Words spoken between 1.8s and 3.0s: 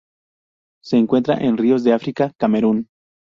de África:Camerún.